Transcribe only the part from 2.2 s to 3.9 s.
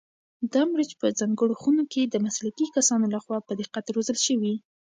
مسلکي کسانو لخوا په دقت